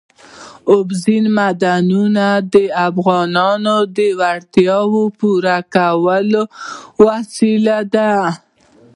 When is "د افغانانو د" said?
2.53-3.99